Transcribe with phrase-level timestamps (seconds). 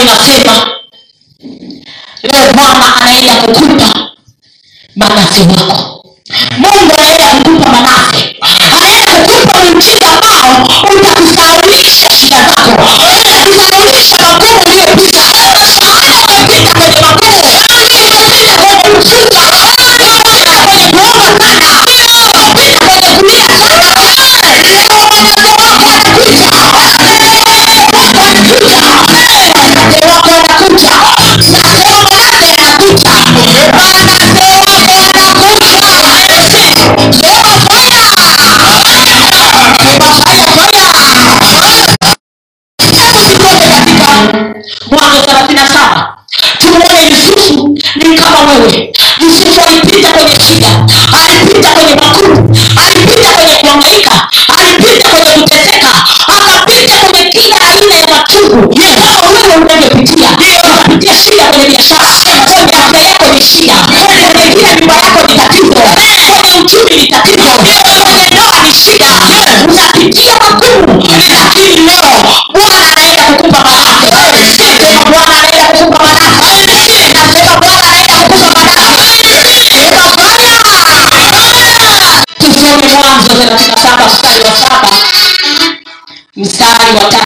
[0.00, 0.70] linasema
[2.22, 4.10] leo bwana anaenda kukupa
[4.96, 5.99] manase wako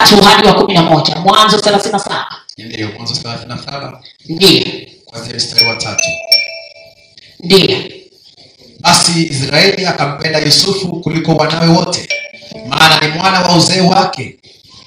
[0.05, 1.15] tatu hadi wa kumi na moja.
[1.17, 2.27] Mwanzo thelathini na saba.
[2.59, 4.01] Ndiyo mwanzo thelathini na saba.
[4.29, 4.65] Ndiyo
[5.05, 6.05] kwanzia mstari wa tatu.
[7.41, 7.79] Ndiyo
[8.81, 12.09] basi israeli akampenda yusufu kuliko wanawe wote
[12.69, 14.37] maana ni mwana wa uzee wake.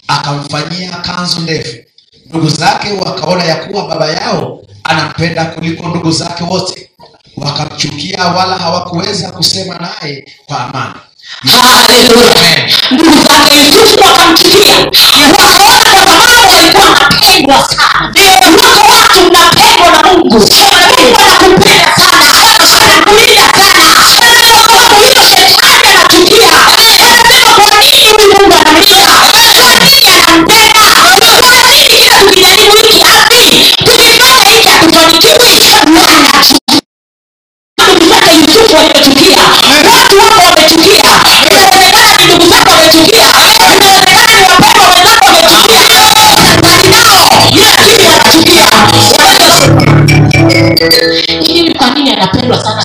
[0.07, 1.77] Akamfanyia kanzu ndefu.
[2.25, 6.89] Ndugu zake wakaona ya kuwa baba yao anampenda kuliko ndugu zake wote.
[7.37, 10.93] Wakamchukia wala hawakuweza kusema naye kwa amani
[11.35, 14.75] haleluya ndugu zake yusufu wakamchukia
[15.37, 18.11] wakaona kwa sababu alikuwa anapendwa sana.
[18.61, 20.39] Wako watu unapendwa na mungu.
[20.39, 22.27] Mungu anakupenda sana.
[22.83, 23.86] Anakulinda sana
[42.87, 43.27] wamechukia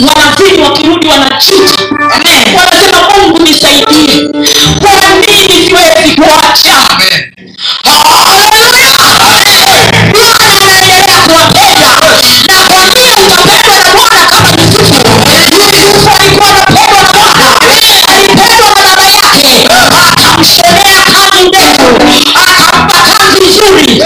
[0.09, 4.28] wanazidi wakirudi wanachuta amen wanasema mungu nisaidie
[4.81, 4.93] kwa
[5.27, 7.33] nini siwezi kuacha amen
[10.12, 11.88] bwana anaendelea kuwapenda
[12.49, 14.94] na kwambia utapendwa na bwana kama yusufu
[15.56, 19.69] yusufu alikuwa anapendwa na bwana alipendwa na baba yake
[20.06, 21.84] akamshonea kanzu ndefu
[22.34, 24.03] akampa kanzu nzuri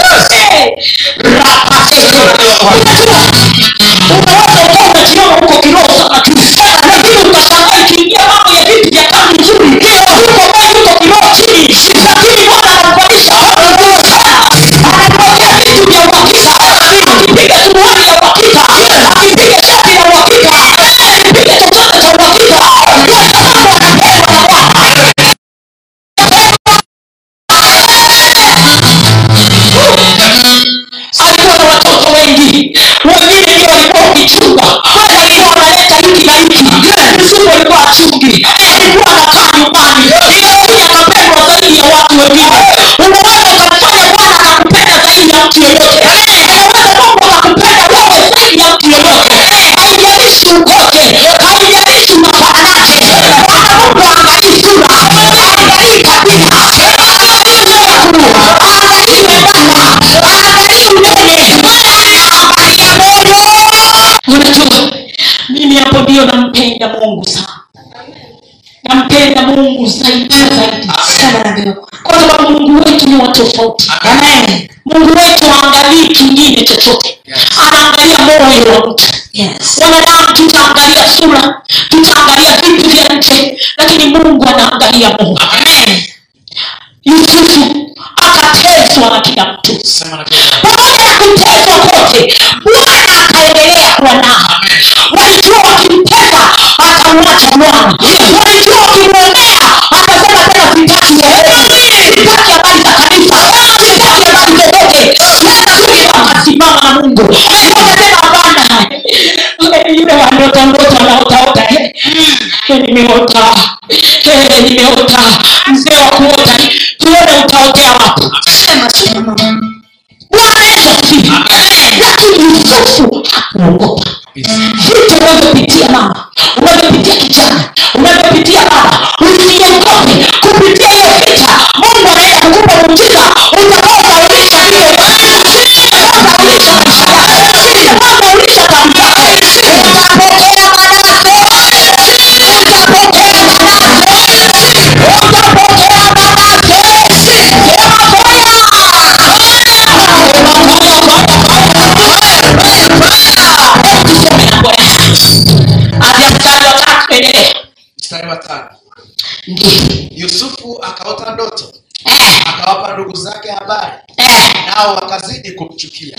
[165.85, 166.15] kumchukia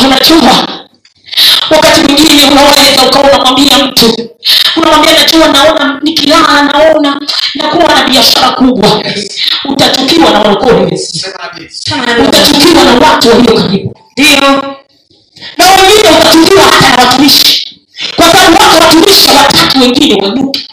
[0.06, 0.86] unajua
[1.70, 4.30] wakati mwingine unaweza ukawa unamwambia mtu
[4.76, 7.20] unamwambia najua naona nikilala naona
[7.54, 9.02] nakuwa na biashara kubwa.
[9.04, 9.40] Yes.
[9.68, 11.26] utachukiwa na walokoliwezi
[12.28, 13.94] utachukiwa na watu walio karibu.
[14.16, 14.76] Ndio.
[15.58, 17.80] na wengine utachukiwa hata na watumishi.
[18.16, 20.69] Kwa sababu wako watumishi watatu wengine wanuki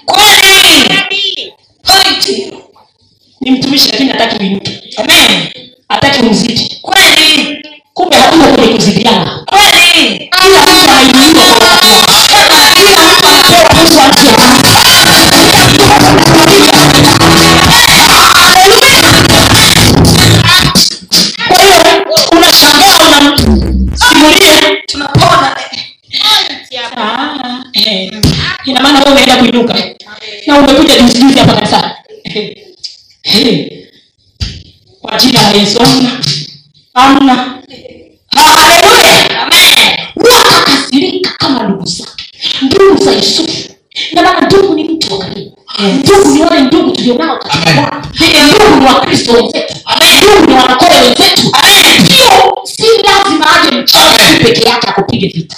[55.18, 55.58] akupige vita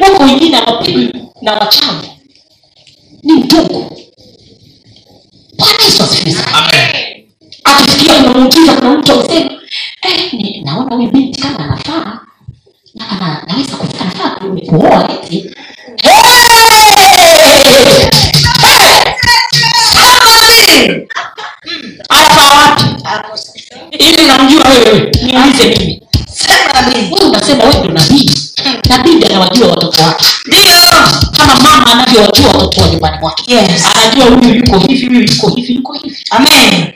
[0.00, 1.10] wako wengine hawapigwi
[1.42, 2.08] na wachawi
[3.22, 3.96] ni ndugu
[5.58, 7.24] bwana yesu asifiwe amen
[7.64, 8.14] akisikia
[8.74, 9.50] kuna mtu amesema
[10.02, 12.20] eh, ni- naona huyu binti kama anafaa
[12.94, 15.50] na ana- naweza ku- anafaa ku- kuoa eti
[23.98, 26.02] ili namjua wewe niulize mimi
[26.34, 27.14] Sema mimi.
[27.14, 28.30] wewe unasema wewe nabii nabii
[29.32, 30.24] anawajua watoto wake.
[30.46, 30.60] Ndio.
[31.36, 33.54] kama mama anavyowajua watoto wa nyumbani mwake.
[33.54, 33.86] Yes.
[33.96, 36.16] anajua huyu yuko hivi huyu yuko hivi yuko hivi.
[36.30, 36.92] Amen.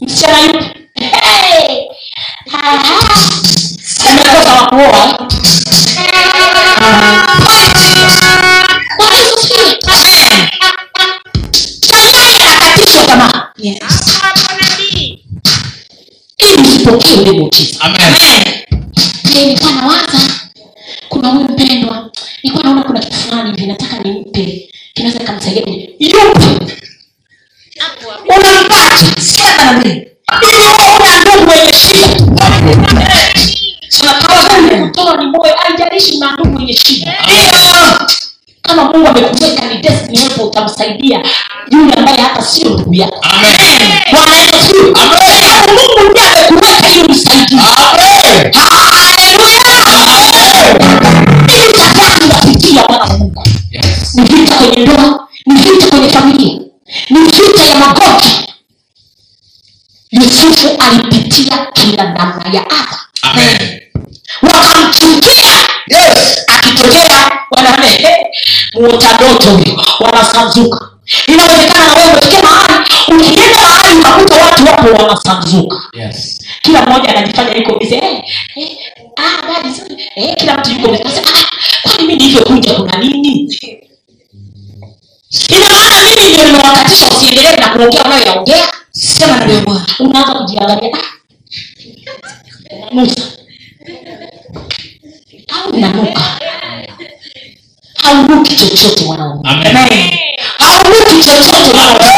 [0.00, 0.64] msichana yupo
[4.08, 5.28] amekosa wa kuoa?
[8.98, 9.36] Bwana Yesu
[9.86, 10.48] asifiwe.
[11.86, 13.46] Shetani anakatishwa tamaa.
[13.58, 13.78] Yes.
[16.38, 18.51] ili usipokee ule muujiza amen
[19.32, 20.18] Je, nilikuwa nawaza
[21.08, 22.10] kuna huyu mpendwa
[22.42, 24.68] nilikuwa naona kuna kitu fulani hivi nataka nimpe.
[24.94, 26.74] Kinaweza kamsaidia kwenye yupi?
[28.28, 29.20] Unampata?
[29.20, 30.06] Sema na mimi.
[31.00, 31.72] una ndugu mwenye
[35.62, 37.14] haijalishi ndugu mwenye shida.
[38.62, 41.22] Kama mungu amekuweka ni destiny hapo utamsaidia
[41.70, 43.24] yule ambaye hata sio ndugu yako.
[44.12, 44.74] Bwana yesu.
[45.74, 47.58] Mungu ndiye amekuweka ili umsaidie
[54.62, 56.58] kwenye ndoa ni vita kwenye familia
[57.10, 58.46] ni vita ya magoti.
[60.10, 62.98] yusufu alipitia kila namna ya adha.
[63.22, 63.80] Amen.
[64.42, 65.52] Wakamchukia.
[65.88, 66.44] Yes.
[66.46, 68.16] Akitokea wanane
[68.74, 70.88] muota ndoto huyo wanasanzuka.
[71.26, 72.74] Inawezekana na wewe umefikia mahali
[73.08, 75.76] ukienda mahali ukakuta watu wapo wanasanzuka.
[75.92, 76.38] Yes.
[76.62, 78.22] Kila mmoja anajifanya yuko bize eh,
[78.56, 78.76] eh,
[79.16, 79.68] ah,
[80.16, 81.46] eh, kila mtu yuko bize ah,
[81.82, 83.48] kwani mi nilivyokuja kuna nini
[85.48, 90.96] ina maana mimi unakatisha usiendelee na kuongea unayoyaongea sema na bwana unaanza kujiangalia
[92.92, 93.22] Musa
[95.54, 96.20] au nanuka
[98.02, 99.46] haunuki chochote mwanangu,
[100.58, 102.08] haunuki chochote mwanaume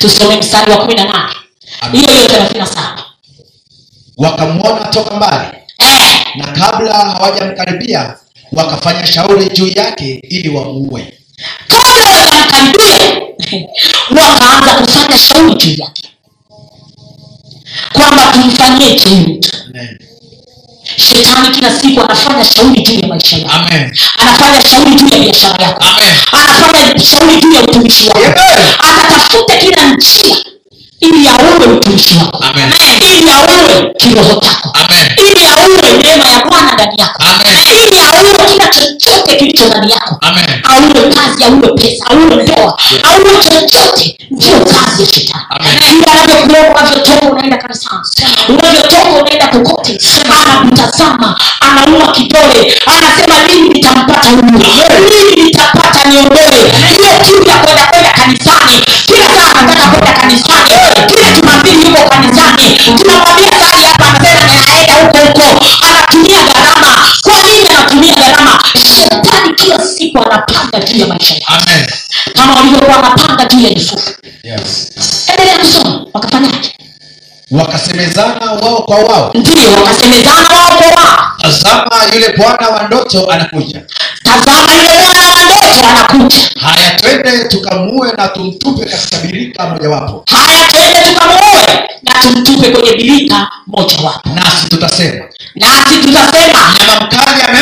[0.00, 1.34] tusome mstari wa kumi na nane.
[1.92, 3.04] Hiyo hiyo thelathini na saba
[4.16, 5.48] wakamwona toka mbali.
[5.78, 8.16] Eh, na kabla hawajamkaribia
[8.52, 11.12] wakafanya shauri juu yake ili wamuue.
[11.68, 13.20] Kabla wajamkaribia
[14.16, 16.02] wakaanza kufanya shauri juu yake.
[17.92, 19.50] Kwamba tumfanyie huyu mtu.
[21.00, 23.92] Shetani kila siku anafanya shauri juu ya maisha yako Amen.
[24.18, 26.14] anafanya shauri juu ya biashara yako Amen.
[26.32, 28.42] anafanya shauri juu ya utumishi wako
[28.78, 30.36] anatafuta kila njia
[31.00, 32.72] ili aue utumishi wako Amen.
[33.00, 34.72] ili aue kiroho chako
[35.16, 37.59] ili aue neema ya bwana ndani yako Amen.
[37.74, 40.18] Ili aue kila chochote kilicho ndani yako.
[40.64, 45.44] Auyo kazi auyo pesa auyo ndoa aue chochote ndio kazi ya shetani.
[45.96, 48.00] Ndio anavyokuona unavyotoka unaenda kanisani.
[48.48, 49.98] Unavyotoka unaenda kokote.
[50.40, 54.42] Anakutazama anauma kidole anasema lini nitampata huyu.
[55.10, 56.72] Lini nitapata niondoe.
[56.96, 60.70] Ile kiu ya kwenda kwenda kanisani kila saa anataka kwenda kanisani
[61.08, 63.49] kila jumapili yuko kanisani tunamwambia
[70.00, 71.94] siku anapanda juu ya maisha yake.
[72.34, 74.10] Kama walivyokuwa wanapanga juu ya yusufu
[74.42, 74.92] Yes.
[75.28, 76.74] endelea kusoma wakafanyaje?
[77.50, 79.30] Wakasemezana wao kwa wao.
[79.34, 81.32] Ndio wakasemezana wao kwa wao.
[81.42, 83.82] Tazama yule bwana wa ndoto anakuja.
[84.24, 86.36] Tazama yule bwana wa ndoto anakuja.
[86.60, 90.24] Haya twende tukamue na tumtupe katika birika mojawapo.
[90.30, 94.28] Haya twende tukamue na tumtupe kwenye birika mojawapo.
[94.34, 95.24] Nasi tutasema.
[95.54, 96.58] Nasi tutasema.
[96.80, 97.59] Nyama mkali kisha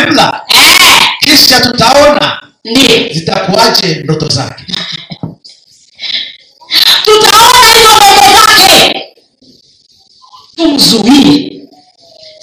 [2.75, 4.64] tutaona zitakuache ndoto zake?
[7.04, 9.04] Tutaona hizo ndoto zake.
[10.56, 11.62] Tumzuie.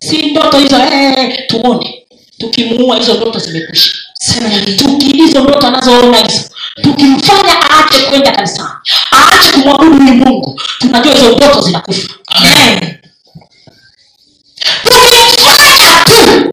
[0.09, 2.05] Si ndoto hizo eh, tuone.
[2.37, 3.89] Tukimuua hizo ndoto zimekwisha.
[4.77, 6.43] Tuki hizo ndoto anazoona hizo
[6.83, 8.69] tukimfanya aache kwenda kanisani
[9.13, 12.13] aache kumwabudu huyu mungu tunajua hizo ndoto zinakufa.
[14.83, 16.51] Tukimfanya tu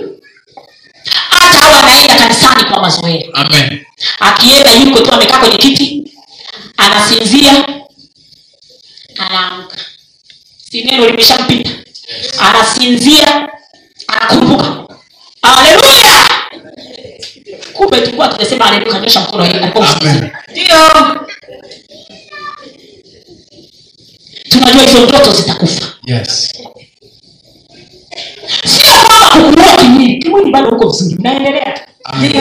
[1.30, 3.84] hata awe anaenda kanisani kwa mazoea amen.
[4.20, 6.12] Akienda yuko tu amekaa kwenye kiti
[6.76, 7.66] anasinzia
[9.18, 9.76] anaamka.
[10.70, 11.70] Si neno limeshampita.
[12.38, 13.48] Anasinzia
[14.06, 14.86] anakumbuka.
[15.42, 16.28] Haleluya!
[17.72, 21.20] Kumbe tulikuwa tunasema haleluya nyosha mkono ndio.
[24.50, 25.92] Tunajua hizo ndoto zitakufa.
[26.06, 26.52] Yes.
[28.66, 32.32] Sio kwamba kukuua kimwili kimwili bado uko vizuri unaendelea Amen.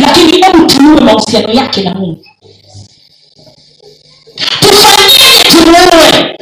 [0.00, 2.24] lakini hebu tuue mahusiano yake na mungu.
[4.60, 6.36] Tufanyie tumuue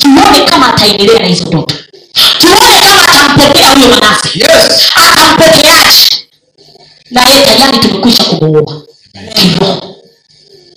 [0.00, 1.74] tuone kama ataendelea na hizo ndoto.
[2.38, 4.28] Tuone kama atampokea huyo manase.
[4.38, 4.90] Yes.
[4.94, 6.26] Atampokeaje
[7.10, 8.82] na yeye tayari tumekwisha kumuua.
[9.34, 9.94] Kiroho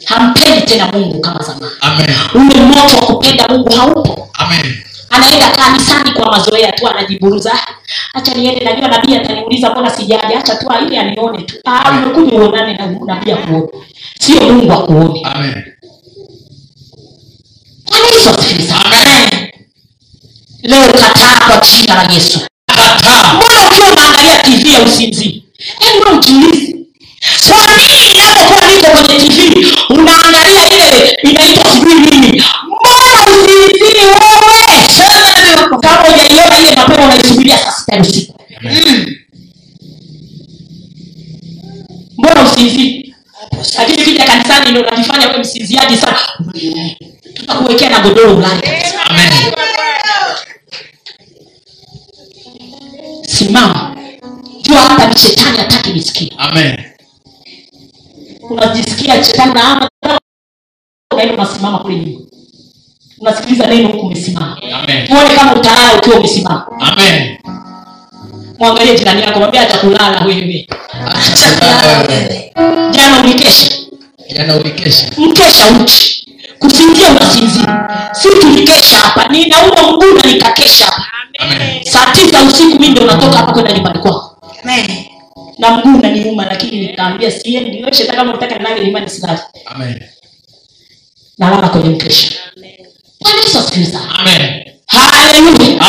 [0.05, 1.71] hampendi tena mungu kama zamani.
[1.81, 2.09] Amen.
[2.33, 4.29] Ule moto wa kupenda mungu haupo.
[4.33, 7.53] Amen anaenda kanisani kwa mazoea tu anajiburuza.
[7.53, 7.67] "Ah,
[8.13, 10.37] hacha niende najua nabii ataniuliza mbona sijaja?
[10.37, 11.55] Hacha tu ah, ili anione tu.
[11.65, 13.67] Ah, umekuja uonane na nabii akuone
[14.19, 15.21] sio mungu akuone.
[15.23, 15.63] Amen.
[17.89, 18.69] Bwana yesu asifiwe.
[18.85, 19.49] Amen.
[20.63, 22.39] leo kataa kwa jina la yesu.
[22.65, 23.33] Kataa.
[23.33, 24.79] Mbona ukiwa unaangalia tv ya
[25.79, 26.50] hebu ujiulize
[48.03, 49.31] tutakuwekea na door of kabisa amen
[53.27, 53.95] simama
[54.75, 56.77] hapa ni shetani hataki nisikie Amen.
[58.49, 59.89] unajisikia shetani naama
[61.13, 62.19] unaenda unasimama kule nyuma
[63.19, 65.07] unasikiliza neno huku umesimama Amen.
[65.07, 67.37] tuone kama utalala ukiwa umesimama Amen.
[68.59, 70.67] mwangalie jirani yako mwambie atakulala wewe.
[72.91, 73.71] jana ulikesha
[74.35, 75.07] Jana ulikesha.
[75.17, 76.20] mkesha uchi
[76.61, 79.27] kusinzia unasinzia si tulikesha hapa.
[79.27, 81.05] Ninauma mguu na nikakesha hapa.
[81.91, 84.37] Saa tisa usiku mi ndo natoka hapa kwenda nyumbani kwako
[85.59, 87.85] na mguu naniuma lakini nikaambia siendi.
[87.93, 89.39] Shetani kama unataka nilale nyumbani silali.
[91.37, 92.29] Nalala kwenye mkesha.
[93.21, 93.57] Bwana yesu
[94.87, 95.83] haleluya.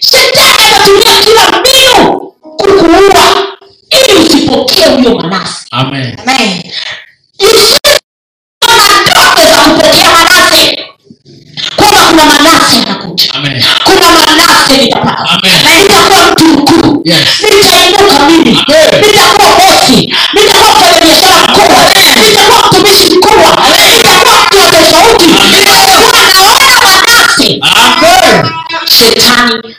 [0.00, 3.46] Shetani atatumia kila mbinu kukuua
[3.90, 6.16] ili usipokee huyo manasi Amen.
[7.40, 7.77] Amen.
[14.68, 17.02] Manase nitapata na nitakuwa mtu mkuu.
[17.04, 18.50] Nitainuka mimi
[19.06, 20.14] nitakuwa bosi.
[20.34, 21.84] Nitakuwa mfanya biashara mkubwa
[22.28, 23.66] nitakuwa mtumishi mkubwa.
[23.96, 25.26] Nitakuwa mtu wa tofauti.
[25.26, 27.60] Nitakuwa naona manase
[28.88, 29.74] shetani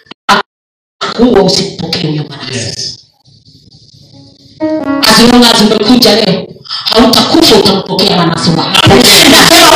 [1.00, 2.96] akuwa usipokee huyo manase Yes.
[5.10, 6.48] azilonga zimekuja leo
[6.94, 8.72] hautakufa utampokea manase wako.
[8.88, 9.69] Nasema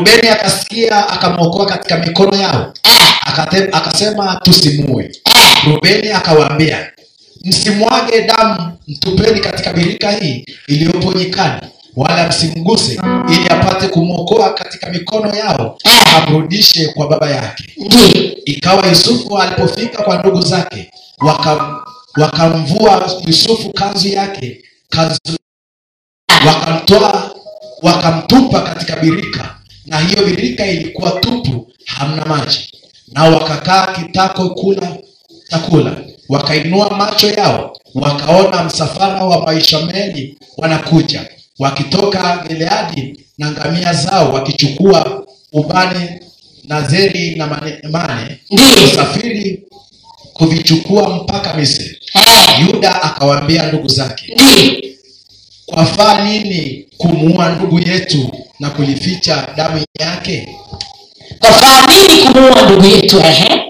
[0.00, 2.72] Rubeni akasikia akamwokoa katika mikono yao.
[3.72, 5.10] Akasema tusimue.
[5.66, 6.90] Rubeni akawaambia
[7.44, 11.60] msimwage damu, mtupeni katika birika hii iliyopo nyikani,
[11.96, 13.00] wala msimguse,
[13.32, 15.78] ili apate kumwokoa katika mikono yao,
[16.16, 17.64] amrudishe kwa baba yake.
[18.44, 21.80] Ikawa Yusufu alipofika kwa ndugu zake, wakam-
[22.16, 25.36] wakamvua Yusufu kanzu yake, kanzu
[26.46, 27.30] wakamtoa
[27.82, 29.56] wakamtupa katika birika,
[29.90, 32.70] na hiyo birika ilikuwa tupu, hamna maji.
[33.12, 34.96] Nao wakakaa kitako kula
[35.50, 35.96] chakula,
[36.28, 46.08] wakainua macho yao, wakaona msafara wa Waishmaeli wanakuja wakitoka Gileadi na ngamia zao, wakichukua ubani
[46.64, 48.38] na zeri na mane, mane
[48.88, 49.62] kusafiri
[50.32, 51.98] kuvichukua mpaka Misri.
[52.14, 54.36] eh, Yuda akawaambia ndugu zake,
[55.66, 60.48] kwa kwafaa nini kumuua ndugu yetu na kulificha damu yake?
[61.40, 63.62] Kafaa nini kumuua ndugu yetu ehe.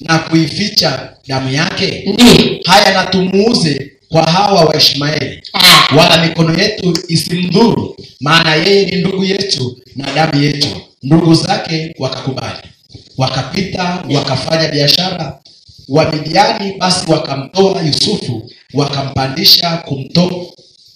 [0.00, 2.04] Na kuificha damu yake?
[2.12, 2.58] Ndiyo.
[2.64, 9.24] Haya na tumuuze kwa hawa waishmaeli Ah, wala mikono yetu isimdhuru maana yeye ni ndugu
[9.24, 10.68] yetu na damu yetu.
[11.02, 12.68] Ndugu zake wakakubali.
[13.18, 15.38] Wakapita wakafanya biashara.
[15.88, 20.52] Wamidiani basi wakamtoa yusufu wakampandisha kumto,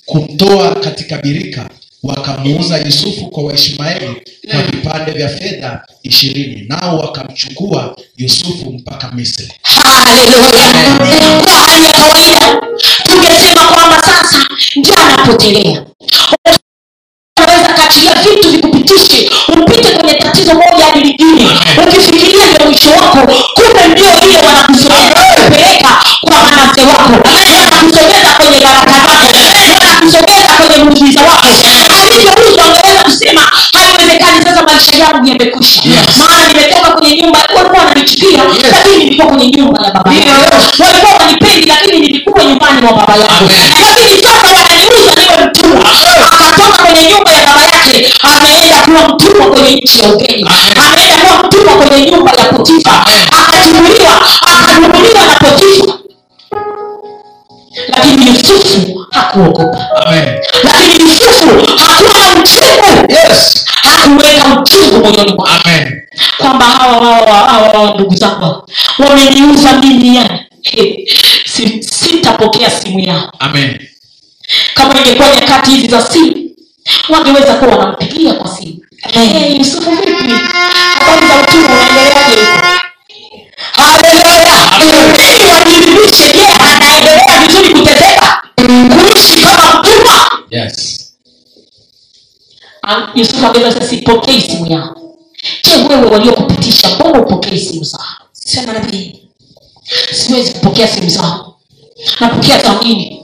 [0.07, 1.71] kumtoa katika birika
[2.03, 9.53] wakamuuza yusufu kwa waishmaeli kwa vipande vya fedha ishirini nao wakamchukua yusufu mpaka misri.
[9.62, 10.65] Haleluya.
[11.67, 12.61] Hali ya kawaida
[13.05, 15.87] tungesema kwamba sasa ndio anapotelea.
[17.45, 21.49] Unaweza katilia vitu vikupitishe upite kwenye tatizo moja hadi lingine.
[21.88, 23.19] Ukifikiria ndio mwisho wako
[23.55, 27.29] kumbe ndio ile wanakusogeza kupeleka kwa manase wako.
[27.65, 29.27] Wanakusogeza kwenye baraka zako
[29.81, 31.49] wanakusogeza kwenye muujiza wako
[35.07, 36.19] yangu yamekwisha Yes.
[36.19, 38.38] maana nimetoka kwenye nyumba walikuwa wananichukia
[38.73, 40.31] lakini nilikuwa kwenye nyumba ya baba yangu.
[40.79, 43.51] Walikuwa wanipendi lakini nilikuwa nyumbani mwa baba yangu.
[43.81, 45.81] Lakini sasa wananiuza niwe mtumwa.
[46.33, 50.49] Akatoka kwenye nyumba ya baba yake ameenda kuwa mtumwa kwenye nchi ya ugeni
[50.87, 53.07] ameenda kuwa mtumwa kwenye nyumba ya potifa.
[53.07, 55.99] Akachukuliwa akadumuliwa na potifa.
[57.88, 59.87] Lakini yusufu hakuogopa.
[60.65, 61.51] Lakini yusufu
[65.03, 65.35] moyoni
[65.65, 66.03] Amen.
[66.38, 70.41] kwamba hawa hawa hawa hawa ndugu zangu wameniuza mimi yani
[71.47, 73.33] si- sitapokea simu yao.
[73.38, 73.79] Amen.
[74.75, 76.35] kama ingekuwa nyakati hizi za simu
[77.09, 78.79] wangeweza kuwa wanampigia kwa simu.
[79.12, 80.33] Hey, yusufu vipi?
[80.99, 81.82] Habari za utumwa
[93.14, 94.96] yusufu angeweza sasa sipokei simu yao
[95.64, 99.18] je wewe waliokupitisha mbona upokei simu zao sema nabii
[100.12, 101.57] siwezi kupokea simu zao
[102.20, 103.22] napokea za nini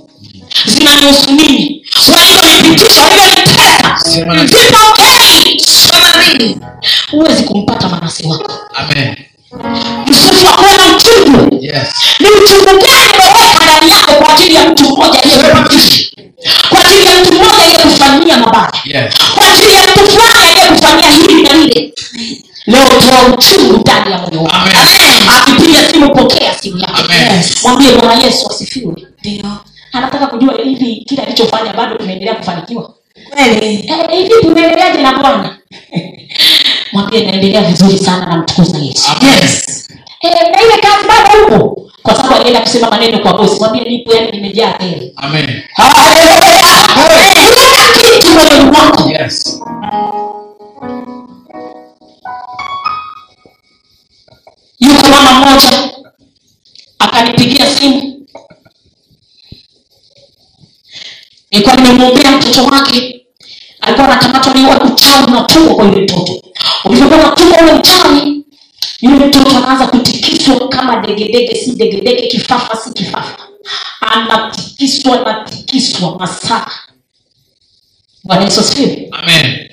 [0.67, 6.57] zinanihusu nini walivyonipitisha walivyonitesa Sema na- sema nabii
[7.11, 8.53] huwezi kumpata manasi wako.
[8.75, 9.17] Amen.
[10.09, 11.65] yusufu akuwa na uchungu.
[11.65, 11.89] Yes.
[12.21, 16.11] ni uchungu gani umeweka ndani yako kwa ajili ya mtu mmoja aliyekupitisha?
[16.17, 16.53] Yes.
[16.69, 17.07] kwa ajili
[21.69, 21.93] lile
[22.67, 24.57] leo toa uchungu ndani ya moyo wako.
[25.37, 27.03] Akipiga simu pokea simu yako.
[27.63, 28.95] Mwambie bwana yesu asifiwe.
[29.93, 32.95] Anataka kujua hivi kile alichofanya bado tunaendelea kufanikiwa?
[33.37, 35.59] Eh, hivi tumeendeleaje na bwana?
[36.93, 39.09] Mwambie naendelea vizuri sana namtukuza yesu.
[40.21, 43.61] Eh, na ile kazi bado huko kwa sababu alienda kusema maneno kwa bosi.
[43.61, 45.13] Mwambie nipo yani nimejaa heri
[54.81, 55.91] yuko mama mmoja
[56.99, 58.27] akanipigia simu.
[61.51, 63.27] Nilikuwa nimemwombea mtoto wake.
[63.81, 66.43] Alikuwa anakamatwa ule uchawi unatungwa kwa yule mtoto.
[66.85, 68.45] Ulivyokuwa natumwa ule uchawi
[69.01, 73.49] yule mtoto anaanza kutikiswa kama degedege si degedege kifafa si kifafa.
[74.01, 76.71] Anatikiswa anatikiswa masaa.
[78.25, 79.09] Bwana yesu asifiwe.
[79.13, 79.69] Amen.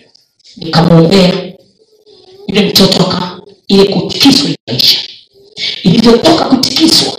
[0.57, 1.53] nikamwombea
[2.47, 4.99] yule mtoto aka ile kutikiswa ikaisha
[5.83, 7.13] ilivyotoka kutikiswa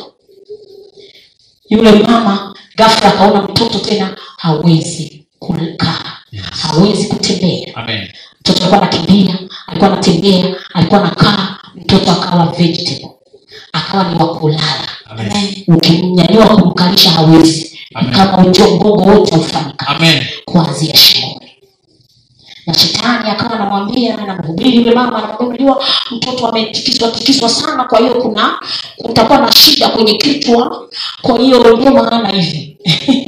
[1.68, 6.16] yule mama gafla akaona mtoto tena hawezi kukaa
[6.50, 7.76] hawezi kutembea.
[7.76, 8.08] Amen.
[8.40, 13.10] mtoto alikuwa anakimbia alikuwa anatembea alikuwa anakaa mtoto akawa vegetable
[13.72, 14.88] akawa ni wakulala.
[15.68, 17.78] ukimnyanyua kumkalisha hawezi.
[18.16, 19.34] Kama ujio mgongo wote
[19.86, 20.24] Amen.
[20.44, 21.45] kuanzia shingoni
[22.66, 28.14] na shetani akawa anamwambia anamhubiri yule mama anamwambia unajua mtoto ametikiswa tikiswa sana kwa hiyo
[28.14, 28.58] kuna
[28.96, 30.88] kutakuwa na shida kwenye kichwa
[31.22, 32.76] kwa hiyo ndio maana hivi.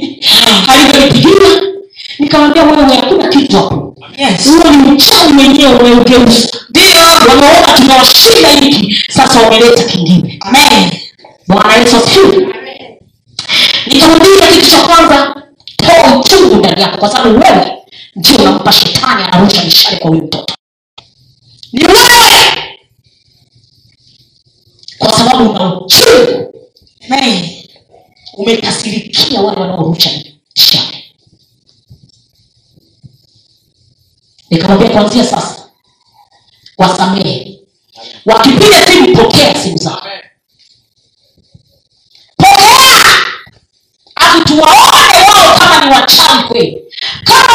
[0.69, 1.61] Alivyonipigia
[2.19, 4.49] nikamwambia wewe hakuna kitu hapo yes.
[4.49, 6.49] Huo ni uchawi wenyewe umeugeuza.
[6.69, 6.83] Ndio.
[7.29, 10.39] Wameona tunawashinda hiki sasa wameleta kingine.
[10.41, 10.89] Amen.
[11.47, 12.47] Bwana yesu asifiwe.
[13.87, 15.35] Nikamwambia kitu cha kwanza
[15.77, 17.78] toa uchungu ndani yako kwa sababu wewe
[18.15, 20.53] ndio unampa shetani anarusha mishale kwa huyu mtoto.
[21.73, 22.45] Ni wewe!
[24.97, 26.53] Kwa sababu una uchungu.
[28.33, 30.11] Umekasirikia wale wanaorusha
[30.57, 31.03] mishale.
[34.49, 35.69] Nikamwambia kuanzia sasa
[36.77, 37.59] wasamehe.
[38.25, 40.01] Wakipiga simu pokea simu zao
[44.49, 46.77] tuwaone wao kama ni wachawi kweli.
[47.23, 47.48] Kama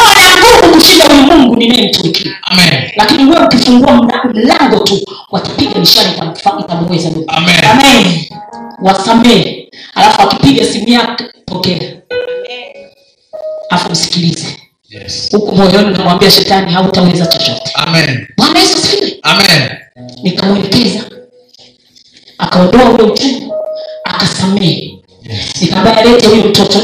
[1.55, 2.91] kushinda huyu mungu ninayemtumikia Amen.
[2.95, 3.93] lakini wewe ukifungua
[4.33, 6.09] mlango tu watapiga mishale
[6.59, 7.25] itamuweza Mungu.
[7.27, 7.55] Amen.
[7.71, 8.25] amen
[8.81, 11.79] wasamehe alafu akipiga simu yake pokea
[13.69, 14.47] alafu msikilize
[14.89, 15.29] Yes.
[15.31, 18.27] huku moyoni namwambia shetani hautaweza chochote Amen.
[18.37, 19.69] bwana yesu asifiwe Amen.
[20.23, 21.03] nikamwelekeza
[22.37, 23.53] akaondoa ule uchungu
[24.03, 24.94] akasamehe
[25.29, 25.61] Yes.
[25.61, 26.79] nikamwambia lete huyu mtoto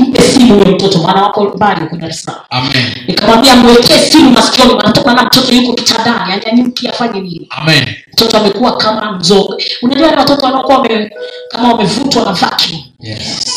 [0.00, 2.84] mpe simu huyo mtoto maana wako mbali huko dar es salaam Amen.
[3.06, 7.84] nikamwambia mwekee simu masikioni manatoka na mtoto yuko kitandani anyanyuki afanye nini Amen.
[8.12, 11.10] mtoto amekuwa kama mzoga unajua watoto wanaokuwa wame,
[11.50, 13.52] kama wamevutwa na vacuum Yes.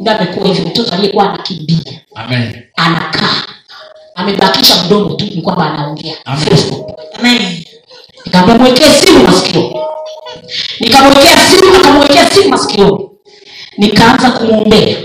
[0.00, 1.78] ndio amekuwa hivyo mtoto aliyekuwa anakimbia
[2.14, 2.62] Amen.
[2.76, 3.42] anakaa
[4.14, 6.48] amebakisha mdomo tu ni kwamba anaongea Amen.
[7.18, 7.64] Amen
[8.26, 9.74] nikamwambia mwekee simu masikioni
[10.80, 13.04] nikamwekea simu akamwekea simu masikioni
[13.78, 14.96] nikaanza kumwombea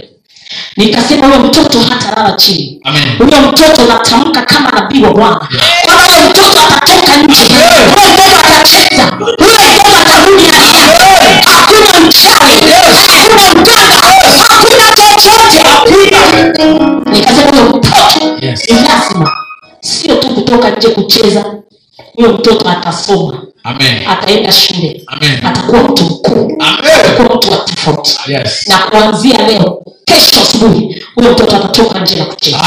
[0.78, 2.82] nikasema huyo mtoto hatalala chini.
[3.18, 5.48] Huyo mtoto natamka kama nabii wa bwana.
[5.86, 7.44] Kwamba huyo mtoto atatoka nje.
[7.96, 12.54] Huyo mtoto atacheza huyo mtoto atarudi hapa hakuna mchawi.
[13.08, 13.96] Hakuna mganga
[14.50, 15.64] hakuna chochote.
[17.12, 19.32] Nikasema huyo mtoto ni lazima
[19.82, 21.46] sio tu kutoka nje kucheza
[22.16, 23.42] huyo mtoto atasoma.
[23.64, 25.04] Ataenda shule.
[25.44, 26.58] Atakuwa mtu mkuu.
[26.60, 26.92] Amen.
[27.00, 28.18] atakuwa mtu wa tofauti.
[28.28, 28.68] Yes.
[28.68, 32.58] na kuanzia leo kesho asubuhi huyo mtoto atatoka nje na kucheza.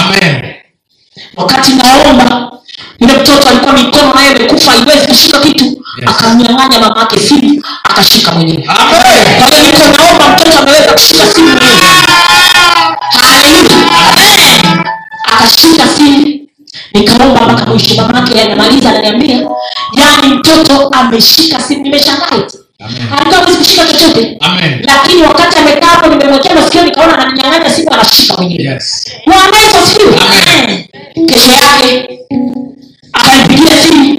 [1.36, 2.52] Wakati naomba
[3.00, 5.64] yule mtoto alikuwa mikono naye amekufa, haiwezi kushika kitu.
[5.64, 5.76] Yes.
[6.06, 9.38] akamnyang'anya mama yake simu akashika mwenyewe Amen.
[9.38, 11.92] kwa hiyo niko naomba mtoto ameweza kushika simu mwenyewe
[13.10, 14.84] Haleluya.
[15.24, 16.38] akashika simu
[16.94, 17.94] nikaomba mpaka mwisho.
[18.02, 19.48] Mama yake anamaliza ananiambia
[20.22, 24.38] yani mtoto ameshika simu nimeshangaa alikuwa hawezi kushika chochote.
[24.84, 29.04] Lakini wakati amekaa hapo nimemwekea masikio nikaona ananinyang'anya simu anashika mwenyewe Yes.
[29.26, 30.88] bwana yesu asifiwe
[31.28, 32.18] kesho yake
[33.12, 34.18] akanipigia simu.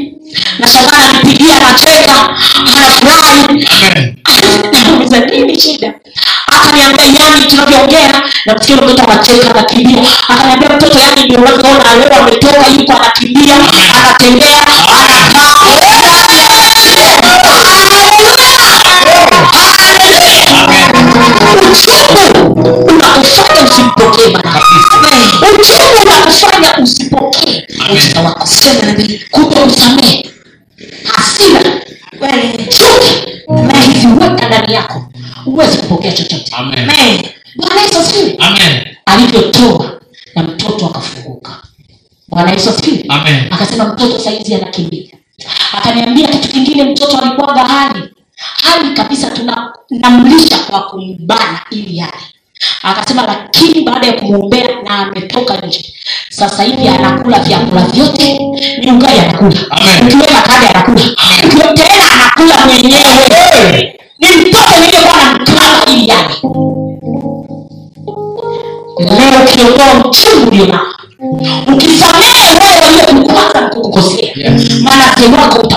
[0.59, 3.65] Na shangaa anipigia anacheka anafurahi.
[5.31, 5.93] Nini shida?
[6.47, 12.67] Akaniambia yani tunavyoongea na msikia mtoto anacheka anakimbia akaniambia mtoto yani ndio unavyoona leo ametoka
[12.67, 13.55] yuko anakimbia
[13.99, 14.67] anatembea
[28.25, 30.29] wako sema nabii kuto kusamehe
[31.05, 31.61] hasira
[32.19, 33.41] kweli chuki.
[33.47, 35.09] Umeziweka ndani yako
[35.45, 36.51] huwezi kupokea chochote.
[37.55, 38.35] Bwana yesu asifiwe.
[38.39, 38.83] Amen.
[39.05, 39.99] alivyotoa
[40.35, 41.51] na mtoto akafunguka.
[42.27, 43.05] Bwana yesu asifiwe.
[43.09, 43.47] Amen.
[43.53, 45.11] akasema mtoto saizi anakimbia.
[45.73, 48.03] Akaniambia kitu kingine mtoto alikuwaga hali.
[48.63, 49.31] Hali kabisa
[49.89, 52.13] tunamlisha kwa kumbana ili yale
[52.83, 55.93] akasema lakini baada ya kumwombea na ametoka nje
[56.29, 58.33] sasa hivi anakula vyakula vyote
[58.83, 59.61] ni ugali anakula
[60.05, 63.99] ukiweka kadi anakula tena anakula mwenyewe.
[64.19, 66.35] Ni mtoto niliyekuwa namkala ili yale
[68.99, 70.85] leo ukiondoa uchungu ulionao
[71.73, 74.33] ukisamehe wale waliokukwaza kukukosea
[74.83, 75.67] manase wako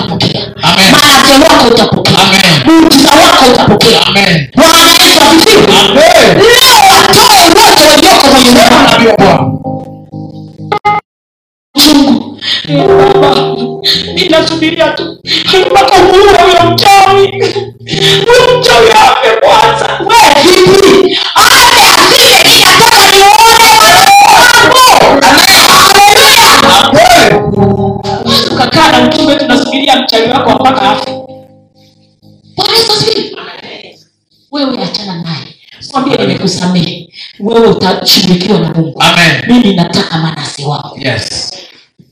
[38.07, 38.99] utashughulikiwa na mungu.
[39.03, 39.41] Amen.
[39.47, 40.97] mimi nataka manase wako.
[41.01, 41.51] Yes.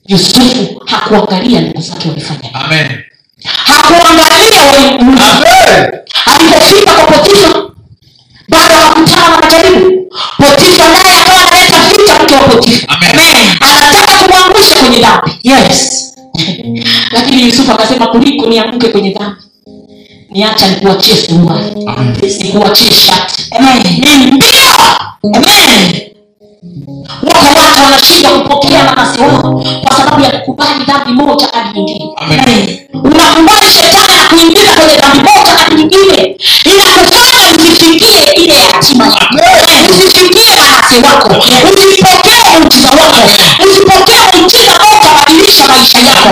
[0.08, 2.50] yusufu hakuangalia ndugu zake walifanya
[3.66, 4.62] hakuangalia
[6.26, 7.64] alipofika kwa potifa
[8.50, 12.88] bado hakutana na majaribu potifa naye akawa analeta vita mke wa potifa.
[13.60, 15.32] Anataka kumwangusha kwenye dhambi.
[15.44, 16.02] Yes.
[17.16, 19.42] Lakini yusufu akasema kuliko nianguke kwenye dhambi
[20.36, 21.86] niacha nikuachie suruali
[22.44, 23.44] nikuachie shati.
[23.52, 23.84] Amen.
[24.00, 24.50] Mimi mbio
[25.34, 26.02] amen
[27.24, 32.82] wako watu wanashindwa kupokea nafasi wao kwa sababu ya kukubali dhambi moja hadi nyingine.
[32.94, 36.36] Unakubali shetani anakuingiza kwenye dhambi moja hadi nyingine
[36.66, 39.36] inakufanya usifikie ile hatima yako.
[40.06, 41.30] Usifikie nafasi wako.
[41.74, 43.18] Usipokee muujiza wako.
[43.70, 46.30] Usipokee muujiza ambao utabadilisha maisha yako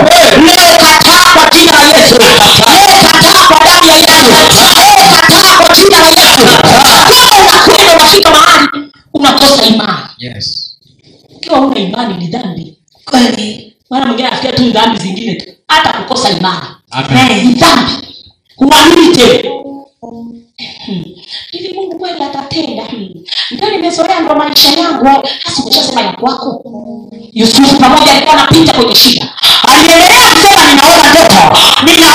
[16.94, 17.46] Amen.
[17.46, 17.92] ni dhambi
[18.56, 19.50] huamini tena
[21.50, 23.08] hivi mungu kweli atatenda Hmm.
[23.50, 25.04] ndio nimezoea ndo maisha yangu.
[25.44, 26.62] Hasa umeshasema ya kwako.
[27.32, 29.28] Yusufu pamoja alikuwa anapita kwenye shida.
[29.68, 31.58] Aliendelea kusema ninaona ndoto.
[31.84, 32.13] Ninaona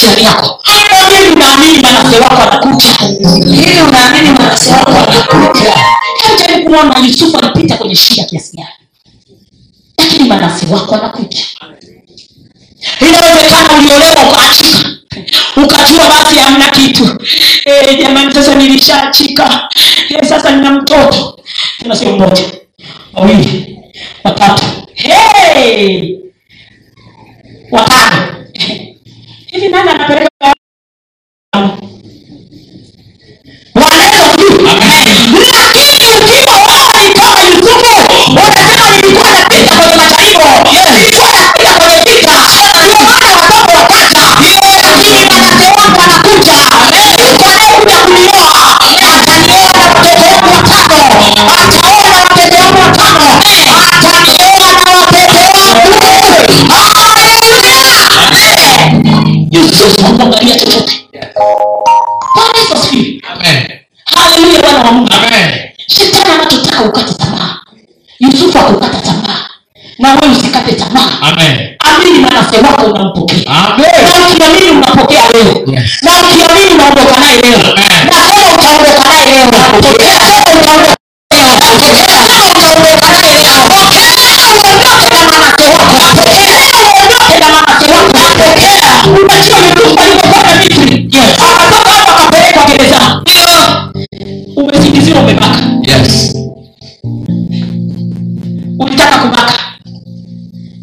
[0.00, 0.60] hebu yako.
[0.62, 2.90] Hata mwambie unaamini manase wako anakuja
[3.56, 5.74] hivi unaamini manase wako anakuja
[6.38, 8.68] hata kuona yusufu alipita kwenye shida kiasi gani.
[9.98, 11.44] Lakini manase wako anakuja
[13.00, 14.88] inawezekana uliolewa ukaachika
[15.56, 17.18] ukajua basi hamna kitu.
[17.64, 19.68] E, jamani sasa nilishachika
[20.22, 21.38] e, sasa nina mtoto.
[21.78, 22.44] Tena sio mmoja
[23.14, 23.78] wawili.
[24.24, 24.62] Watatu.
[24.94, 26.16] Hey!
[27.70, 28.26] watano
[29.46, 29.90] hivi nani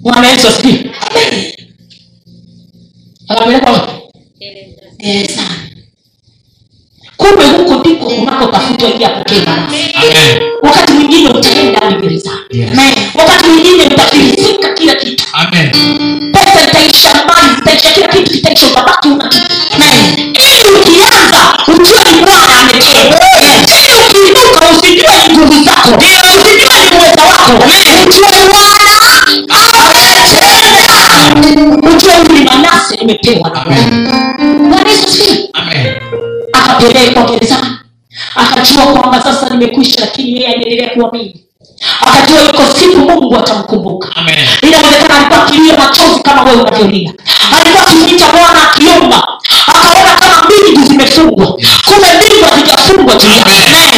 [0.04, 0.92] bwana yesu asifiwe.
[3.28, 3.92] Akapelekwa wapi?
[4.98, 5.48] gerezani
[7.18, 10.42] kumbe huko ndiko unakotafutwa ili apokee baraka Amen.
[10.64, 12.64] wakati mwingine utaenda gerezani
[36.84, 37.68] akapelekwa gerezani
[38.36, 41.36] akajua kwamba sasa nimekwisha lakini yeye anaendelea kuamini
[42.02, 44.10] akajua yuko siku mungu atamkumbuka.
[44.62, 47.14] Inawezekana alikuwa akilia machozi kama wewe unavyolia
[47.60, 49.28] alikuwa akimwita bwana akiomba.
[49.68, 51.48] Akaona kama mbingu zimefungwa.
[51.86, 53.52] Kumbe mbingu hazijafungwa juu yake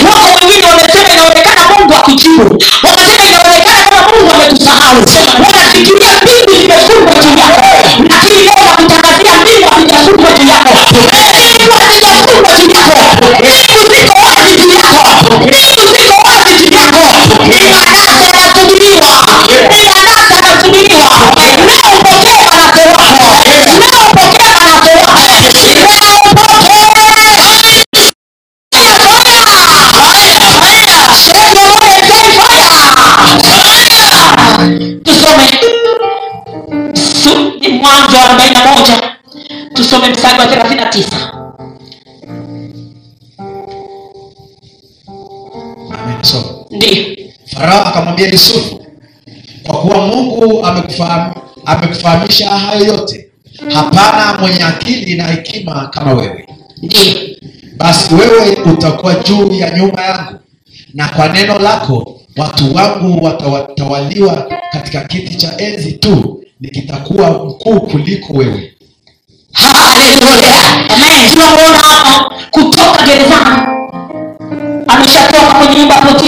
[0.07, 2.43] wako wengine wamesema inaonekana mungu akijibu
[2.83, 4.97] wakasema inaonekana kama mungu ametusahau.
[5.45, 6.09] Wanafikiria
[46.75, 47.05] So, ndio
[47.55, 48.85] farao akamwambia yusufu
[49.63, 51.33] kwa kuwa mungu amekufahamu
[51.65, 53.27] amekufahamisha hayo yote
[53.73, 56.47] hapana mwenye akili na hekima kama wewe.
[56.83, 57.13] Ndio
[57.77, 60.39] basi wewe utakuwa juu ya nyumba yangu
[60.93, 68.33] na kwa neno lako watu wangu watatawaliwa katika kiti cha enzi tu nikitakuwa mkuu kuliko
[68.33, 68.71] wewe.
[69.53, 70.85] Haleluya.
[71.31, 73.74] Tunamwona hapa kutoka gerezani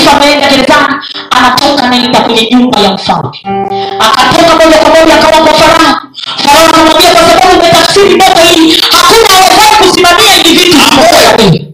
[0.07, 0.95] potifa ameenda gerezani
[1.31, 3.29] anatoka anaenda kwenye nyumba ya mfalme.
[3.99, 5.99] Akatoka moja kwa moja akawa kwa farao.
[6.43, 11.65] Farao anamwambia kwa sababu umetafsiri ndoto hii hakuna awezaye kusimamia hivi vitu wewe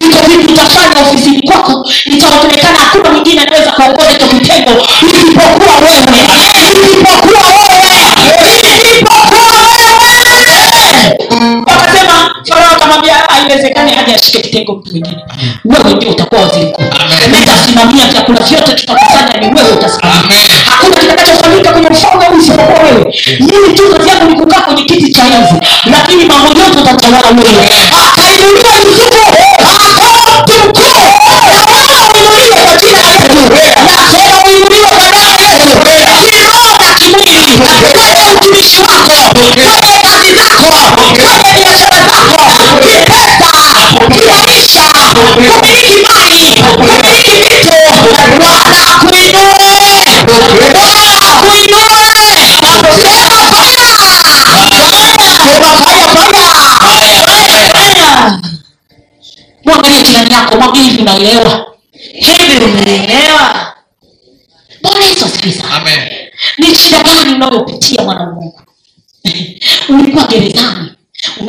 [0.00, 4.70] viko vitu utafanya ofisini kwako itaonekana hakuna mwingine anaweza kuongoza hicho kitengo
[5.02, 6.04] isipokuwa wewe.
[6.84, 7.78] Isipokuwa wewe.
[8.84, 9.88] Isipokuwa wewe.
[11.66, 15.24] Wakasema farao akamwambia haiwezekani hadi ashike kitengo mtu mwingine
[15.64, 16.82] wewe ndio utakuwa waziri mkuu
[17.68, 17.88] Amen.
[17.88, 20.38] nitasimamia vyakula vyote tutakusanya ni wewe utasimamia
[20.70, 23.14] hakuna kitakachofanyika kwenye ufalme huu isipokuwa wewe.
[23.40, 25.54] Mimi tu kazi yangu ni kukaa kwenye kiti cha enzi
[25.90, 27.66] lakini mambo yote utatawala wewe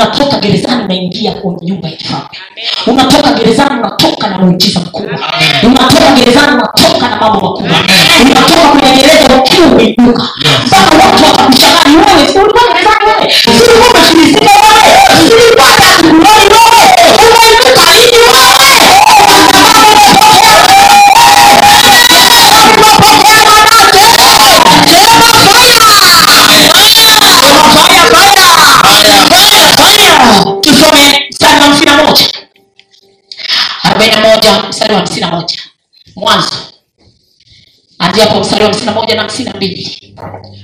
[0.10, 2.28] unatoka gerezani unaingia kwenye nyumba ya kifalme.
[2.88, 5.20] Unatoka gerezani unatoka na muujiza mkubwa.
[5.64, 7.78] Unatoka gerezani unatoka na mambo makubwa.
[8.26, 10.24] Unatoka kwenye gereza ukiwa umeinuka.
[10.68, 11.24] Mpaka watu
[34.90, 35.60] mstari wa hamsini na moja.
[36.16, 36.56] Mwanzo.
[38.00, 40.16] Anzia hapo mstari wa hamsini na moja na hamsini na mbili.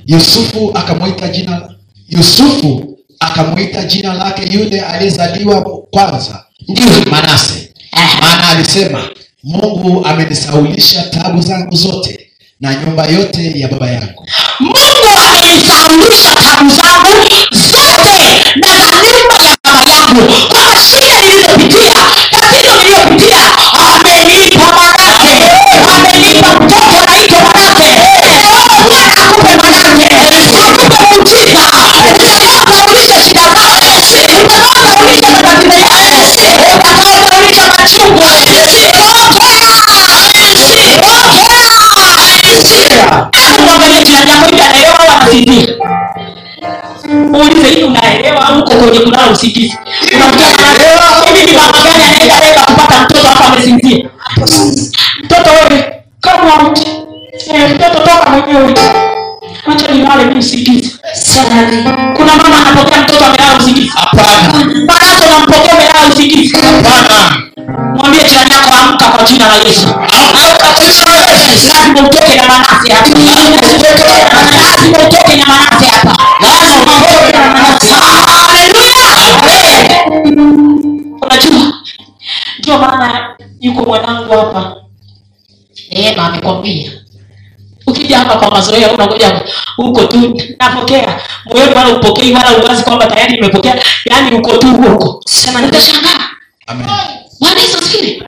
[0.06, 1.68] Yusufu akamwita jina
[2.08, 6.44] yusufu akamwita jina lake yule aliyezaliwa kwanza.
[6.68, 7.72] Ndio manase.
[8.20, 9.10] Maana alisema
[9.44, 14.26] mungu amenisaulisha tabu zangu zote na nyumba yote ya baba yangu.
[14.60, 14.76] Mungu
[15.28, 17.16] amenisaulisha tabu zangu
[17.50, 20.32] zote na za nyumba ya baba yangu
[47.14, 49.78] uulize hivi unaelewa au uko kwenye kulala usingizi
[51.36, 54.08] hivi ni mama gani anayeweza kupata mtoto hapa amesinzia?
[55.24, 56.86] Mtoto wewe kama uti
[57.54, 58.74] eh, mtoto toka mwenyewe
[59.72, 60.96] acha nilale mi usingizi
[62.16, 64.64] kuna mama anapokea mtoto amelala usingizi hapana.
[64.86, 67.42] Banazo nampokea amelala usingizi hapana.
[67.96, 69.86] Mwambie jirani yako amka kwa jina la yesu
[83.66, 84.76] yuko mwanangu hapa.
[85.92, 86.92] Neema amekwambia.
[87.86, 89.40] Ukija hapa kwa mazoea unakuja
[89.76, 91.20] huko tu napokea.
[91.44, 93.82] Moyoni wala upokei wala uwazi kwamba tayari nimepokea.
[94.04, 95.22] Yaani uko tu huko.
[95.68, 96.24] Utashangaa.
[96.66, 96.86] Amen.
[97.40, 98.22] Bwana yesu asifiwe.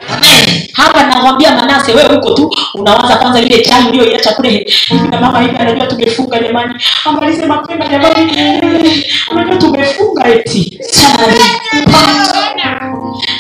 [0.72, 4.72] Hapa nakwambia manase wewe huko tu unawaza kwanza ile chai uliyoiacha kule.
[5.10, 6.74] Na mama hivi anajua tumefunga jamani.
[7.04, 9.04] Amalize mapema jamani.
[9.30, 10.80] Unajua tumefunga eti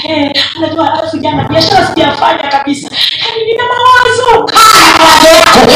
[0.08, 1.10] Eh, unajua alafu
[1.48, 2.88] biashara sijafanya kabisa.
[3.18, 4.52] Yaani nina mawazo.
[4.98, 5.66] Mawazo yako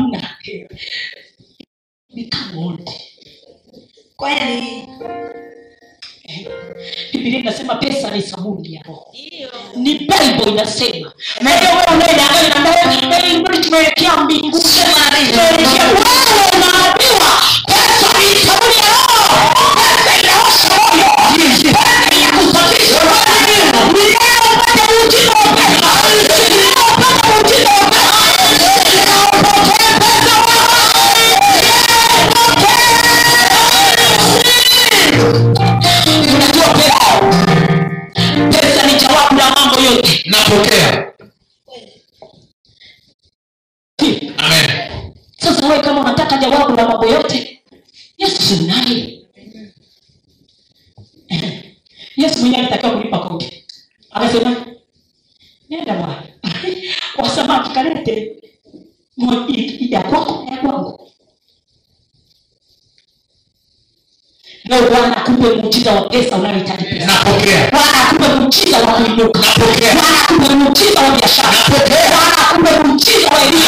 [0.00, 0.36] hamna
[2.08, 2.92] nikamonde
[4.16, 4.88] kweli
[7.12, 9.14] bibilia inasema pesa ni sabuni ya roho
[9.76, 12.96] ni bible inasema na hiyo wewe unayeangalia na wewe
[14.24, 14.62] mbinguni
[64.70, 69.40] Leo Bwana akupe muujiza wa pesa unayohitaji akupe muujiza wa kuinuka.
[70.28, 71.48] Akupe muujiza wa biashara.
[72.50, 73.64] Akupe muujiza wa elimu.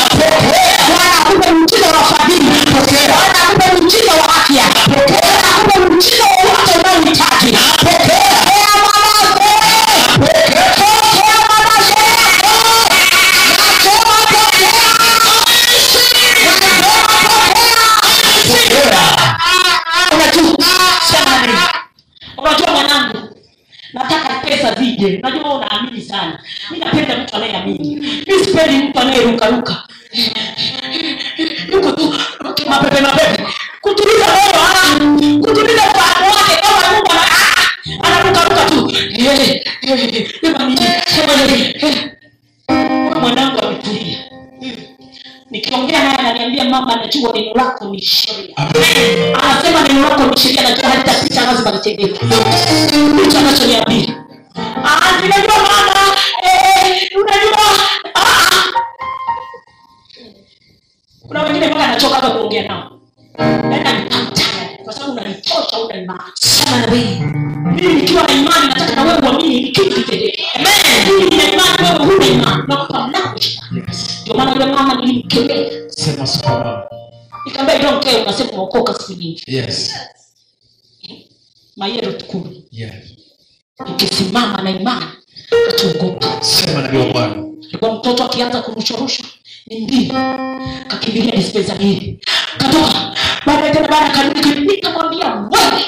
[1.22, 2.50] Akupe muujiza wa fadhili.
[3.42, 4.64] Akupe muujiza wa afya.
[5.56, 7.58] Akupe muujiza wa wote unaohitaji.
[23.92, 26.38] Niambie unajua wewe unaamini sana.
[26.70, 29.82] Mi napenda mtu anayeamini mi sipendi mtu anayerukaruka
[31.72, 32.14] yuko tu
[32.68, 33.42] mapepe mapepe.
[33.80, 34.98] Kutuliza moyo ah,
[35.48, 37.22] kutuliza ufahamu wake kama mungu ana-
[38.02, 38.92] ah, anarukaruka tu.
[43.20, 44.21] Mwanangu ametulia
[45.52, 48.56] nikiongea haya ananiambia mama anajua neno lako ni sheria
[49.42, 52.20] anasema neno lako ni sheria najua halitapita lazima litendeke.
[53.14, 54.24] Ndicho anachoniambia.
[54.84, 56.16] Ah, ninajua mama.
[56.42, 57.66] Eh, unajua
[58.14, 58.72] ah, ah.
[61.28, 62.98] kuna wengine mpaka anachoka hata kuongea nao.
[63.38, 64.10] Yaani
[64.84, 66.22] kwa sababu unanichosha una imani
[67.76, 70.44] mimi nikiwa na imani nataka na wewe uamini kitu kitendeke.
[71.06, 72.62] Mimi nina imani wewe huna imani.
[72.68, 73.38] Nakupa mlango.
[74.22, 76.82] Ndio maana yule mama nilimkemea Sema superman.
[77.46, 79.94] nikamwambia I don't care unasema umeokoka siku nyingi Yes.
[81.76, 82.94] mayero tukuru Yeah.
[83.90, 85.06] ukisimama na imani
[85.66, 87.34] hatuogopa Sema wa Bwana.
[87.68, 89.26] alikuwa mtoto akianza kurusharushwa
[89.66, 90.12] ni mbili
[90.88, 92.20] kakimbilia dispensa mbili
[92.58, 93.14] katoka
[93.46, 95.82] baada tena baada karudi nikamwambia wewe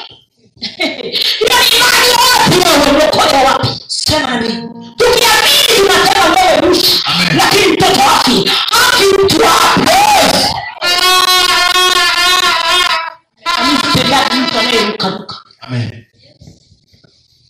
[1.38, 6.80] hiyo imani wapi wewe mlokole wapi sema nabii tukiamini tunasema wewe Amen.
[7.36, 9.98] Lakini mtoto haki haki mtu wape.
[13.92, 15.36] Mtendaji mtu anayerukaruka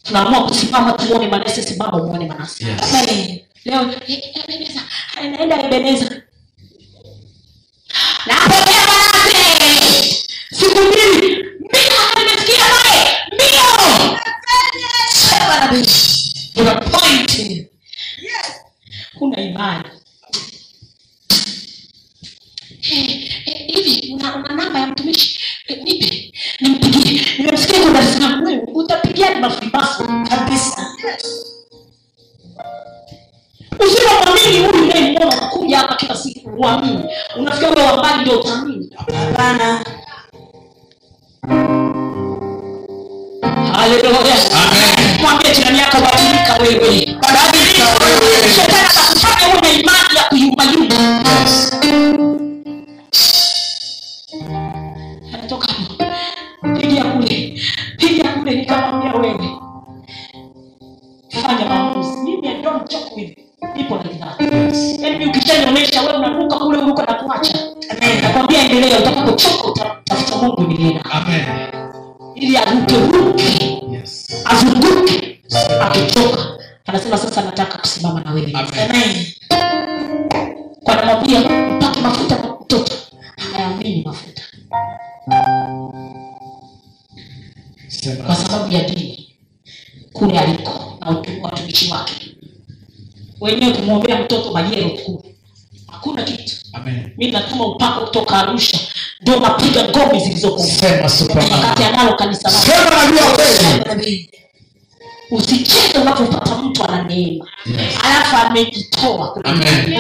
[0.03, 2.77] tunaamua kusimama tuone manase simama uone manase.
[3.65, 4.81] Leo eh,
[5.19, 6.23] anaenda ebeneza
[36.55, 37.09] kila
[93.45, 95.25] wenyewe kumwombea mtoto majero kuu
[95.93, 96.55] hakuna kitu.
[97.17, 98.79] Mi natuma upako kutoka arusha
[99.21, 100.23] ndio napiga ngome
[101.53, 102.51] wakati analo kanisa
[105.31, 107.47] usicheze unapopata mtu ana neema.
[107.67, 107.79] Yes.
[108.05, 109.49] alafu amejitoa kule.
[109.49, 109.99] Amen.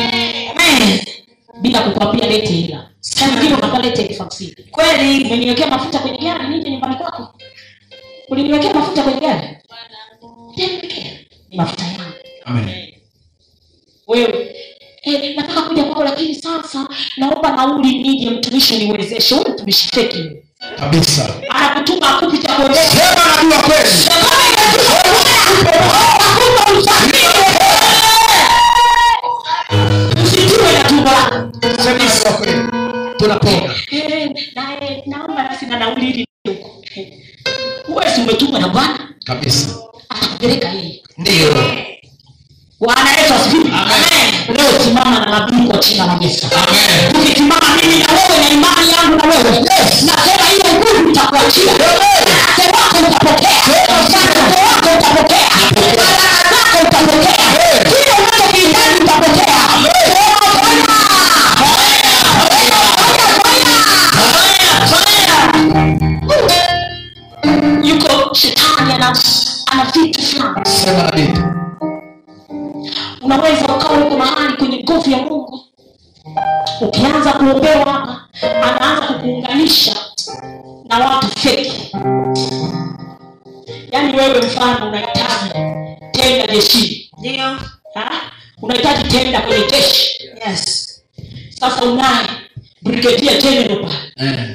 [0.56, 1.00] Amen.
[1.60, 2.90] bila kukwambia lete hila
[3.58, 4.54] unakuwa lete elfu hamsini.
[4.70, 7.34] Kweli umeniwekea mafuta kwenye gari nije nyumbani kwako.
[8.28, 9.48] Uliniwekea mafuta kwenye gari?
[11.56, 12.02] Mafuta yangu.
[12.44, 12.93] Amen.
[14.06, 14.56] Wewe
[15.02, 20.30] eh, nataka kuja kwao lakini sasa naomba nauli nije mtumishi niwezeshe huyu mtumishi feki.
[20.80, 21.34] Kabisa.
[21.48, 23.88] anakutuma akupi cha Sema wa kweli.
[30.24, 31.34] usitiwe na tumbo lako
[32.26, 32.62] wa kweli.
[33.18, 33.74] Tunapona.
[33.90, 36.82] Eh, na- eh, naomba nasi na nauli ili huko
[37.88, 39.76] uwezi umetumwa na bwana Kabisa.
[40.08, 41.54] atakupeleka yeye Ndio.
[42.84, 44.56] Bwana yesu asifiwe Amen.
[44.56, 47.22] leo simama na nabii kwa jina la yesu Amen.
[47.22, 49.64] ukisimama mimi na wewe na imani yangu na wewe
[77.54, 78.26] kuombewa hapa
[78.62, 79.94] anaanza kukuunganisha
[80.88, 81.92] na watu feki
[83.92, 85.50] yaani wewe mfano unahitaji
[86.12, 87.56] tenda jeshini ndio.
[88.62, 90.20] Unahitaji tenda kwenye jeshi.
[90.46, 90.90] Yes.
[91.60, 92.26] Sasa unaye
[92.82, 93.78] brigedia general
[94.16, 94.53] pale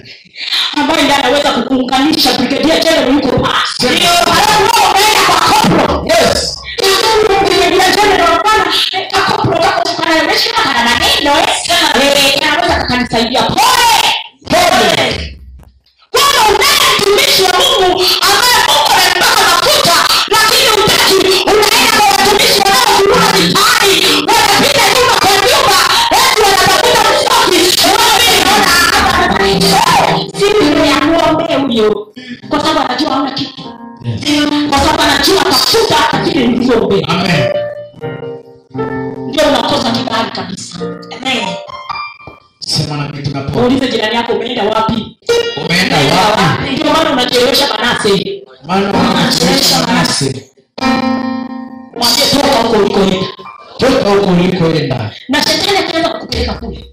[54.60, 55.12] Toka huko ulikoenda.
[55.30, 56.86] na shetani akianza kukupeleka kule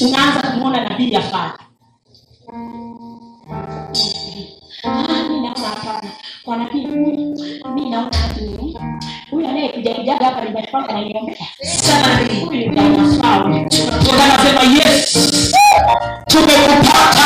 [0.00, 1.52] unaanza kumwona nabii afanye
[4.84, 6.10] Ah, mi naona hapana
[6.44, 6.86] kwa nabii
[7.74, 8.10] mi naona
[9.30, 10.42] huyu kujaga hapa
[10.88, 12.64] ananiombea sana huyu ni
[14.04, 15.12] tunasema yes
[16.26, 17.20] tumekupata.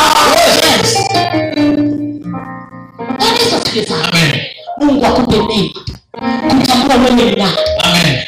[4.12, 4.53] Amen.
[4.84, 5.80] Mungu akupe neema
[6.60, 7.56] kutambua wewe ni nani.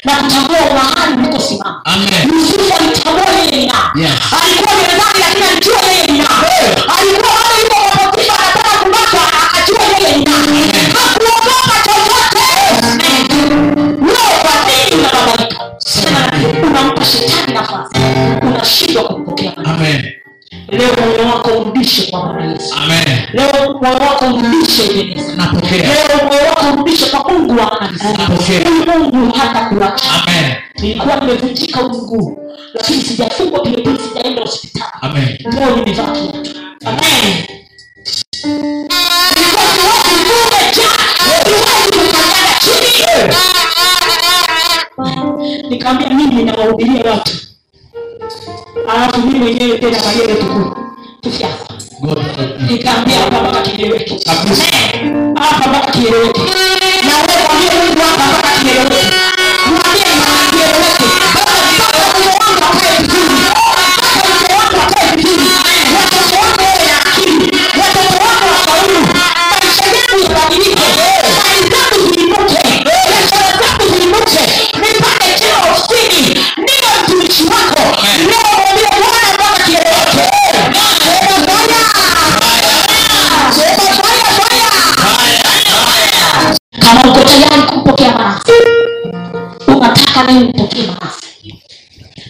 [0.05, 1.83] Na kutambua mahali ulikosimama
[2.33, 4.03] yusufu alitambua yeye ni nani.
[4.03, 4.13] Yes.
[4.43, 6.29] alikuwa gerezani lakini alijua yeye ni nani.
[6.99, 10.61] Alikuwa bado yuko kwa potifa anataka kumatwa akajua yeye ni nani.
[10.95, 12.47] Hakuogopa chochote.
[14.07, 15.61] Leo kwa nini unababaika
[16.67, 17.97] unampa shetani nafasi.
[18.43, 19.53] Unashindwa kumpokea
[20.69, 22.75] leo moyo wako urudishe kwa bwana yesu.
[22.85, 23.06] Amen.
[23.33, 28.05] Leo moyo wako urudishe leo moyo wako urudishe kwa mungu wa kanisa.
[28.69, 30.11] Huyu mungu hata kuacha
[30.81, 32.39] nilikuwa nimevunjika huu mguu
[32.75, 35.39] lakini sijafungwa pilipili sijaenda hospitali.
[35.59, 36.51] Leo nimevaa kiatu.
[36.85, 37.45] Amen.
[45.71, 47.33] Nikaambia mimi ninawahubiria watu.
[48.89, 50.77] Alafu mimi mwenyewe tena mayele tukuu.
[51.21, 51.67] Tufyasa.
[52.69, 54.19] Nikaambia hapa mpaka kieleweke
[55.41, 56.41] hapa mpaka kieleweke
[57.07, 58.96] na wewe mwambie mungu hapa mpaka kieleweke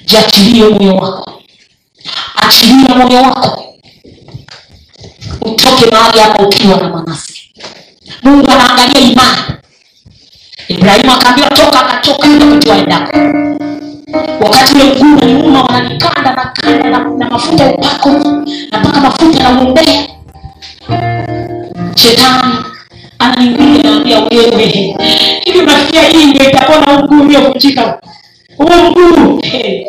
[0.07, 1.43] jiachilie moyo wako.
[2.37, 3.75] Achilia moyo wako.
[5.41, 7.33] Utoke mahali hapa ukiwa na manase
[8.23, 9.43] mungu anaangalia imani.
[10.69, 12.29] Ibrahimu akaambiwa toka akatoka
[12.71, 13.19] waendako
[14.41, 18.09] wakati ule mguu unaniuma wananikanda na kanda na, na mafuta ya upako
[18.73, 20.07] na mpaka mafuta yanauombea
[21.95, 22.55] shetani
[23.19, 24.65] ananiulia naambia wewe
[25.45, 28.01] hivi nafikia hii ndio itapona huu mguu uliovunjika
[28.59, 29.85] huu mguu Hey,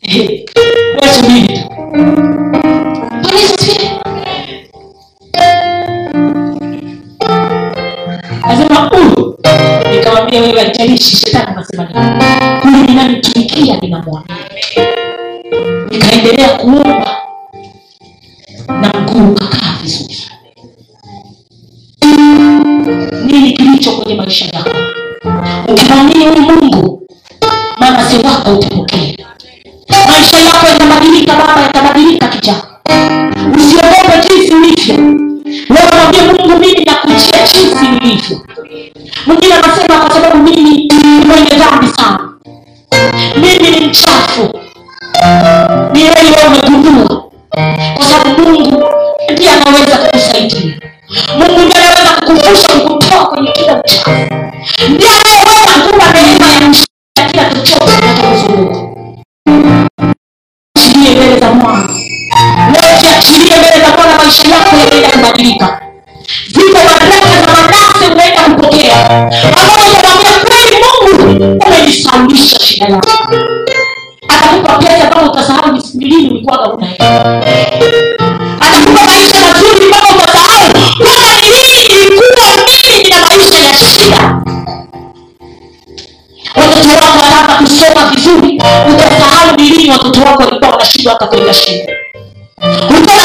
[0.00, 0.44] hey.
[1.02, 1.64] wewe subiri tu
[3.22, 3.90] Bwana Yesu asifiwe.
[8.48, 9.38] nasema huyu
[9.90, 12.24] nikamwambia wewe haijalishi shetani anasema nini
[12.62, 14.34] huyu ninamtumikia ninamwamini
[15.90, 16.95] nikaendelea kuomba
[28.50, 28.86] wako
[30.08, 32.62] maisha yako yatabadilika baba yatabadilika kijana.
[33.56, 34.94] Usiogope jinsi ulivyo.
[35.70, 38.40] Wewe mwambie mungu mimi nakuchia jinsi nilivyo.
[39.26, 40.85] Mwingine anasema kwa sababu mimi
[89.96, 91.96] watoto wako walikuwa wanashindwa hata kwenda shule.
[92.90, 93.16] Ulikuwa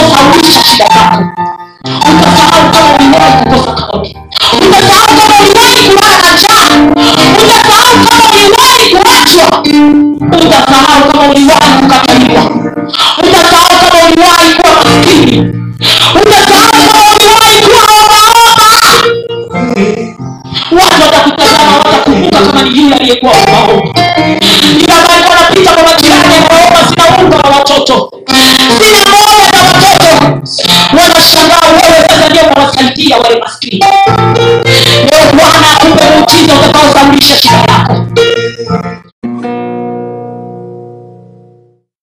[0.00, 0.86] muujiza